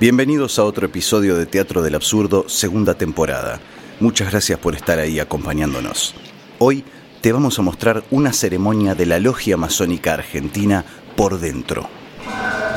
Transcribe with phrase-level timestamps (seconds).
[0.00, 3.60] Bienvenidos a otro episodio de Teatro del Absurdo, segunda temporada.
[4.00, 6.14] Muchas gracias por estar ahí acompañándonos.
[6.58, 6.84] Hoy
[7.20, 10.86] te vamos a mostrar una ceremonia de la Logia Masónica Argentina
[11.16, 11.86] por dentro.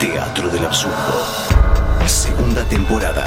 [0.02, 1.26] Teatro del Absurdo,
[2.06, 3.24] segunda temporada.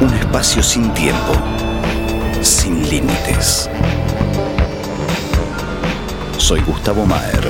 [0.00, 1.34] Un espacio sin tiempo,
[2.42, 3.70] sin límites.
[6.36, 7.46] Soy Gustavo Maer.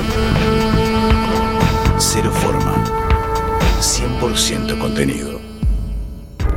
[4.97, 5.39] Contenido.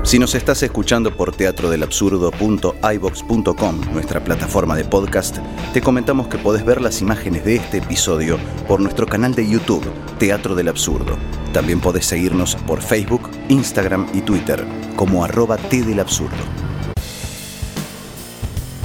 [0.03, 5.37] Si nos estás escuchando por teatrodelabsurdo.ibox.com, nuestra plataforma de podcast,
[5.75, 9.85] te comentamos que podés ver las imágenes de este episodio por nuestro canal de YouTube,
[10.19, 11.19] Teatro del Absurdo.
[11.53, 14.65] También podés seguirnos por Facebook, Instagram y Twitter
[14.97, 16.71] como arroba Absurdo.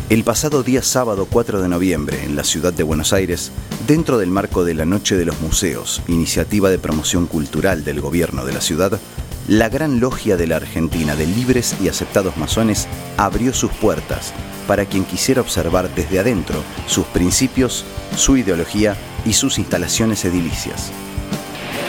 [0.08, 3.52] El pasado día sábado 4 de noviembre, en la ciudad de Buenos Aires,
[3.88, 8.46] dentro del marco de la Noche de los Museos, iniciativa de promoción cultural del gobierno
[8.46, 9.00] de la ciudad,
[9.48, 14.34] la Gran Logia de la Argentina de Libres y Aceptados Masones abrió sus puertas
[14.68, 20.92] para quien quisiera observar desde adentro sus principios, su ideología y sus instalaciones edilicias.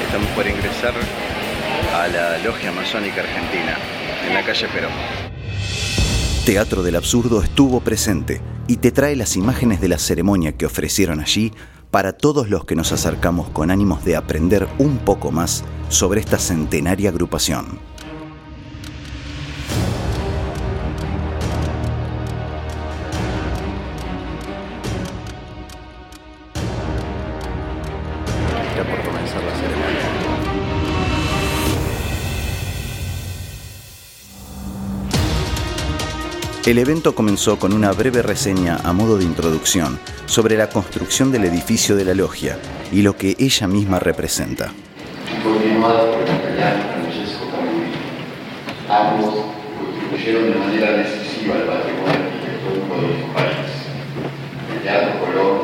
[0.05, 0.93] Estamos por ingresar
[1.95, 3.79] a la Logia Masónica Argentina,
[4.27, 4.93] en la calle Perón.
[6.45, 11.21] Teatro del Absurdo estuvo presente y te trae las imágenes de la ceremonia que ofrecieron
[11.21, 11.53] allí
[11.91, 16.39] para todos los que nos acercamos con ánimos de aprender un poco más sobre esta
[16.39, 17.79] centenaria agrupación.
[36.67, 41.45] El evento comenzó con una breve reseña a modo de introducción sobre la construcción del
[41.45, 42.59] edificio de la logia
[42.91, 44.73] y lo que ella misma representa.
[45.45, 47.95] continuado por el Francesco Camilleri.
[48.91, 49.47] Ambos
[49.79, 53.71] contribuyeron de manera decisiva al patrimonio arquitectónico de nuestro país.
[54.75, 55.59] El Teatro Colón,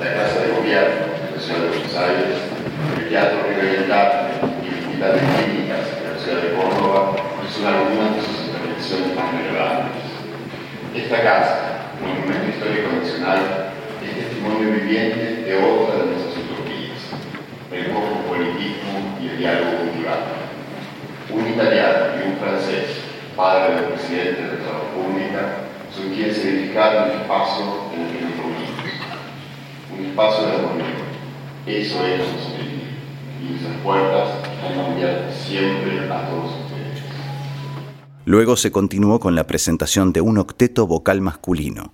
[0.00, 1.06] la Casa de Gobierno
[1.36, 2.38] la Ciudad de Buenos Aires,
[2.96, 4.32] el Teatro Rivera
[4.64, 7.12] y el Hospital de Clínicas la Ciudad de Córdoba
[7.52, 10.16] son algunas de sus intervenciones más relevantes.
[11.06, 13.70] Esta casa, monumento histórico nacional,
[14.02, 16.98] es testimonio viviente de otra de nuestras utopías,
[17.70, 20.18] el cosmopolitismo y el diálogo cultural.
[21.30, 23.06] Un italiano y un francés,
[23.36, 28.34] padre del presidente de la República, son quienes edificaron el espacio en el que nos.
[29.96, 31.06] Un espacio de armonía.
[31.68, 32.90] Eso es la masonería.
[33.38, 36.45] Y nuestras puertas están abiertas siempre a todos.
[38.26, 41.92] Luego se continuó con la presentación de un octeto vocal masculino.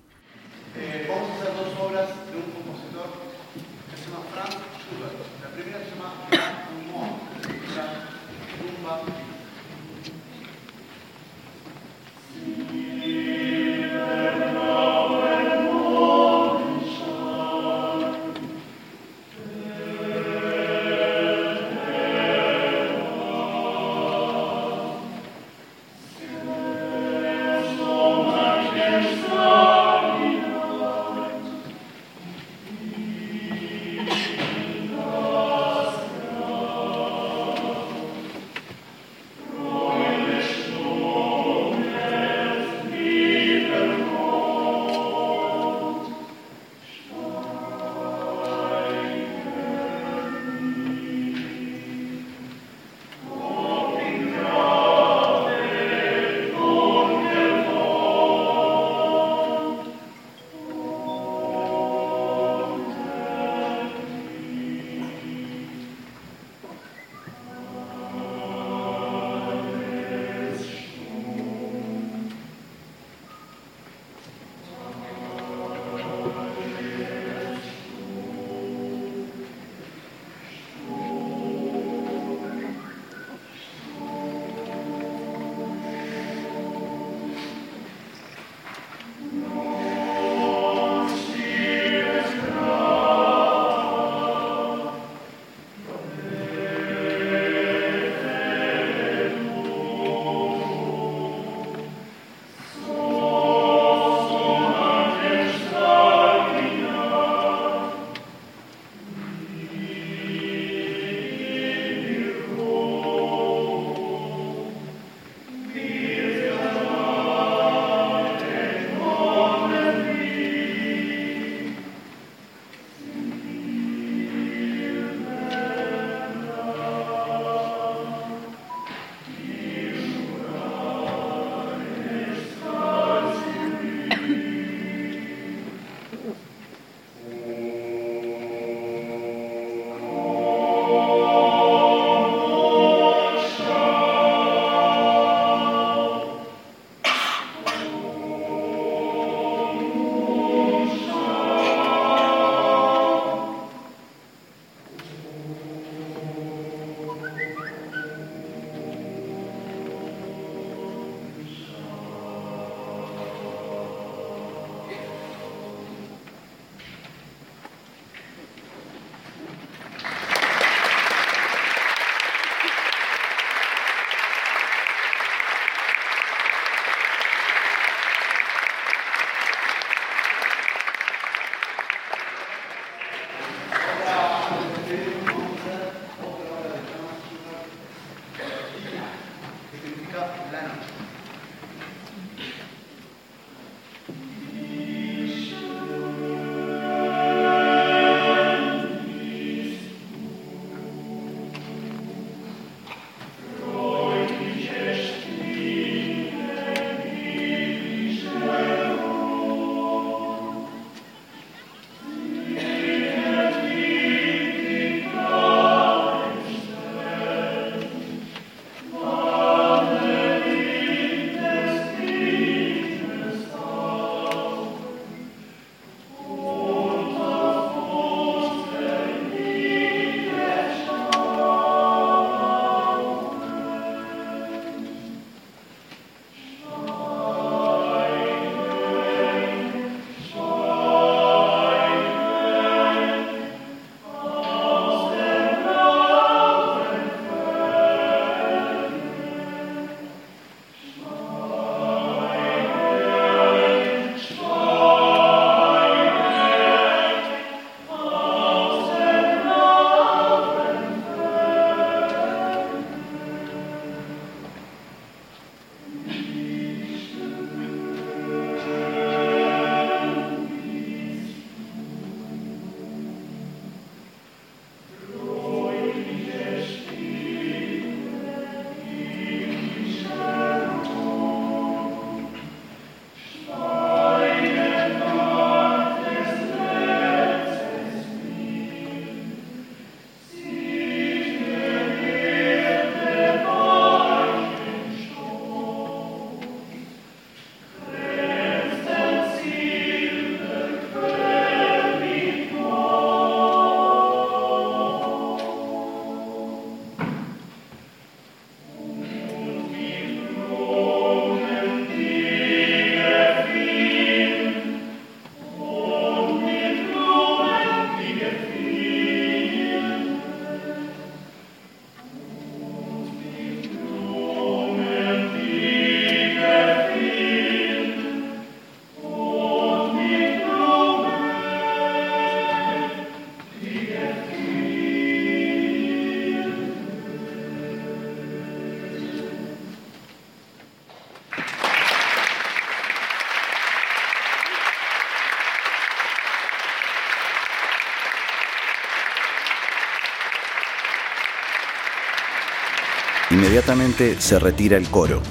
[353.32, 355.22] Inmediatamente se retira el coro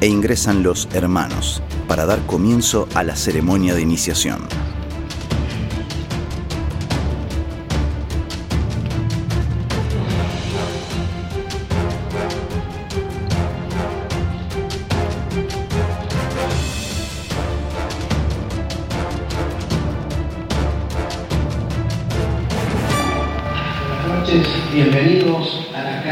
[0.00, 4.67] e ingresan los hermanos para dar comienzo a la ceremonia de iniciación.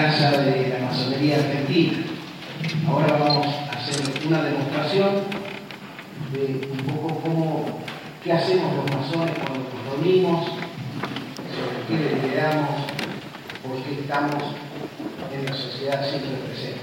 [0.07, 1.99] Casa de la Masonería Argentina.
[2.89, 5.17] Ahora vamos a hacer una demostración
[6.33, 7.81] de un poco cómo,
[8.23, 12.69] qué hacemos los masones cuando nos reunimos, sobre qué deliberamos,
[13.65, 14.45] por qué estamos
[15.35, 16.83] en la sociedad siempre presentes.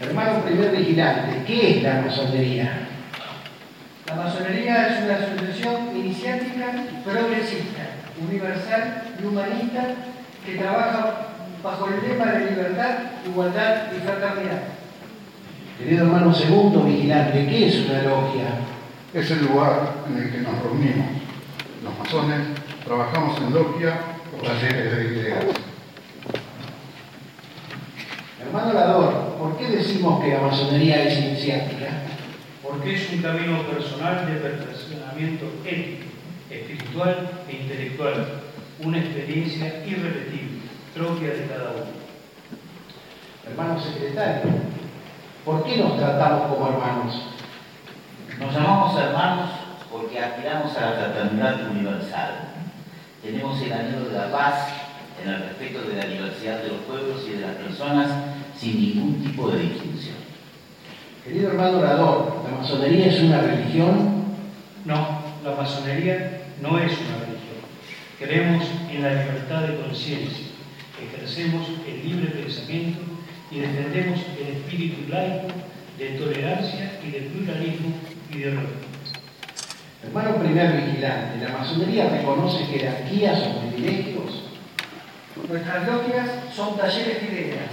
[0.00, 2.88] Hermano primer vigilante, ¿qué es la masonería?
[4.06, 5.91] La masonería es una asociación
[7.04, 9.94] progresista, universal y humanista
[10.44, 11.28] que trabaja
[11.62, 14.62] bajo el lema de libertad, igualdad y fraternidad.
[15.78, 18.44] Querido hermano segundo vigilante, ¿qué es una logia?
[19.14, 21.06] Es el lugar en el que nos reunimos.
[21.82, 22.38] Los masones
[22.84, 23.94] trabajamos en logia
[24.36, 25.44] o talleres de ideas.
[28.40, 32.02] Hermano Lador, ¿por qué decimos que la masonería es iniciática?
[32.72, 36.11] porque es un camino personal de perfeccionamiento ético,
[36.52, 38.42] espiritual e intelectual,
[38.80, 40.62] una experiencia irrepetible,
[40.94, 42.02] propia de cada uno.
[43.46, 44.50] Hermano secretario,
[45.44, 47.22] ¿por qué nos tratamos como hermanos?
[48.38, 49.50] Nos llamamos hermanos
[49.90, 52.48] porque aspiramos a la fraternidad universal.
[53.22, 54.68] Tenemos el anhelo de la paz
[55.22, 58.10] en el respeto de la diversidad de los pueblos y de las personas
[58.56, 60.16] sin ningún tipo de distinción.
[61.24, 64.24] Querido hermano orador, ¿la masonería es una religión?
[64.84, 67.62] No, la masonería no es una religión.
[68.18, 70.46] Creemos en la libertad de conciencia,
[71.02, 73.00] ejercemos el libre pensamiento
[73.50, 75.48] y defendemos el espíritu laico
[75.98, 77.94] de tolerancia y de pluralismo
[78.32, 78.92] ideológico.
[80.04, 84.44] Hermano primer vigilante, ¿la masonería reconoce jerarquías o privilegios?
[85.48, 87.70] Nuestras logias son talleres de ideas.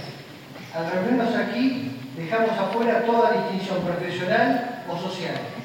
[0.74, 5.59] Al reunirnos aquí, dejamos afuera toda distinción profesional o social.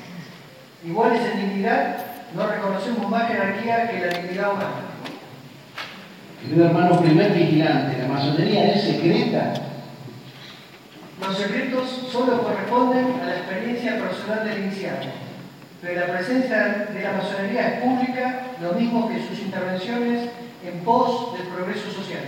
[0.85, 1.97] Iguales en dignidad,
[2.35, 4.85] no reconocemos más jerarquía que la dignidad humana.
[6.41, 9.53] Querido hermano primer vigilante, ¿la masonería es secreta?
[11.19, 14.99] Los secretos solo corresponden a la experiencia personal del iniciado,
[15.81, 20.29] pero la presencia de la masonería es pública, lo mismo que sus intervenciones
[20.63, 22.21] en pos del progreso social.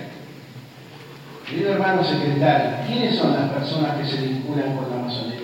[1.48, 5.38] Querido hermano secretario, ¿quiénes son las personas que se vinculan con la masonería?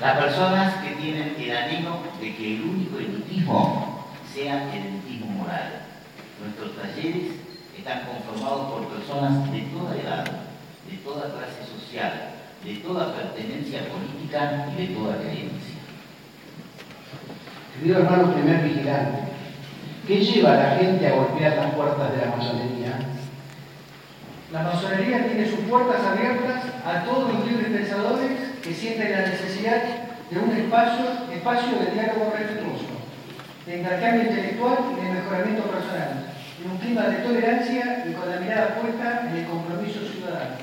[0.00, 1.21] Las personas que tienen
[1.72, 5.80] de que el único elitismo sea el elitismo moral.
[6.42, 7.32] Nuestros talleres
[7.78, 10.24] están conformados por personas de toda edad,
[10.90, 12.12] de toda clase social,
[12.62, 15.80] de toda pertenencia política y de toda creencia.
[17.78, 19.18] Querido hermano primer vigilante,
[20.06, 22.98] ¿qué lleva a la gente a golpear las puertas de la masonería?
[24.52, 28.30] La masonería tiene sus puertas abiertas a todos los libres pensadores
[28.62, 30.01] que sienten la necesidad
[30.32, 32.88] de un espacio, espacio de diálogo respetuoso,
[33.66, 36.32] de intercambio intelectual y de mejoramiento personal,
[36.64, 40.56] en un clima de tolerancia y con la mirada puesta en el compromiso ciudadano.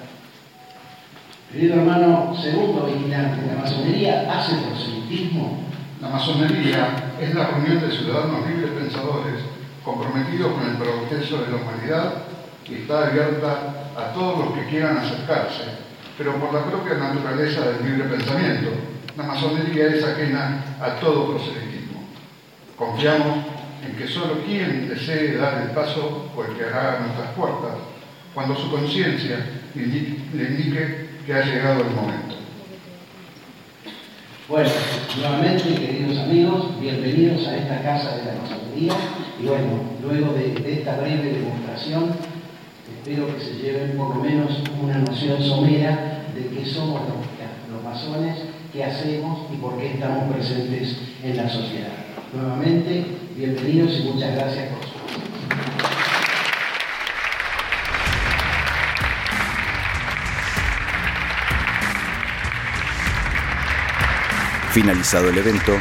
[1.51, 5.63] Querido hermano segundo vigilante, ¿la masonería hace proselitismo?
[6.01, 9.43] La masonería es la reunión de ciudadanos libres pensadores
[9.83, 12.13] comprometidos con el progreso de la humanidad
[12.67, 15.63] y está abierta a todos los que quieran acercarse,
[16.17, 18.69] pero por la propia naturaleza del libre pensamiento.
[19.17, 22.01] La masonería es ajena a todo proselitismo.
[22.75, 23.45] Confiamos
[23.85, 27.73] en que solo quien desee dar el paso golpeará a nuestras puertas
[28.33, 32.35] cuando su conciencia le indique que ha llegado el momento.
[34.47, 34.69] Bueno,
[35.17, 38.93] nuevamente, queridos amigos, bienvenidos a esta casa de la masonería.
[39.39, 42.15] Y bueno, luego de, de esta breve demostración,
[42.97, 44.51] espero que se lleven por lo menos
[44.81, 47.28] una noción somera de qué somos los,
[47.89, 48.37] los masones,
[48.71, 51.89] qué hacemos y por qué estamos presentes en la sociedad.
[52.33, 53.05] Nuevamente,
[53.35, 54.99] bienvenidos y muchas gracias por su
[64.71, 65.73] Finalizado el evento,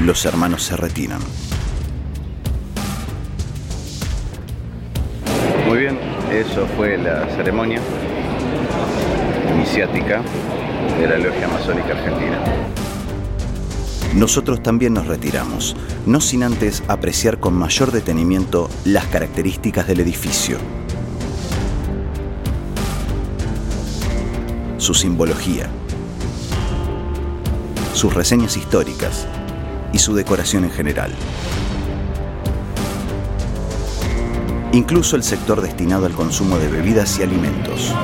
[0.00, 1.20] los hermanos se retiran.
[5.66, 5.98] Muy bien,
[6.30, 7.80] eso fue la ceremonia
[9.52, 10.22] iniciática
[10.92, 12.42] de la Logia Masónica Argentina.
[14.14, 15.74] nosotros también nos retiramos,
[16.06, 20.58] no sin antes apreciar con mayor detenimiento las características del edificio.
[24.78, 25.68] Su simbología,
[27.92, 29.26] sus reseñas históricas
[29.92, 31.12] y su decoración en general.
[34.72, 37.94] Incluso el sector destinado al consumo de bebidas y alimentos.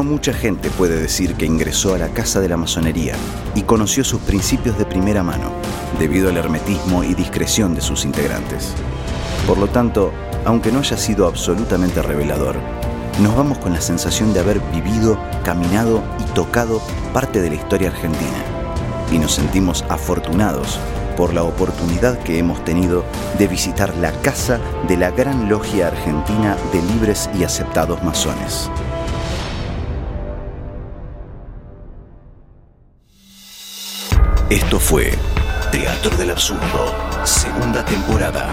[0.00, 3.16] No mucha gente puede decir que ingresó a la Casa de la Masonería
[3.54, 5.50] y conoció sus principios de primera mano,
[5.98, 8.72] debido al hermetismo y discreción de sus integrantes.
[9.46, 10.10] Por lo tanto,
[10.46, 12.56] aunque no haya sido absolutamente revelador,
[13.20, 16.80] nos vamos con la sensación de haber vivido, caminado y tocado
[17.12, 18.42] parte de la historia argentina.
[19.12, 20.80] Y nos sentimos afortunados
[21.14, 23.04] por la oportunidad que hemos tenido
[23.38, 28.70] de visitar la casa de la gran logia argentina de libres y aceptados masones.
[34.50, 35.16] Esto fue
[35.70, 36.92] Teatro del Absurdo,
[37.22, 38.52] segunda temporada.